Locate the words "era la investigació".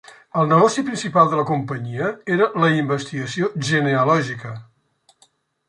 2.37-3.53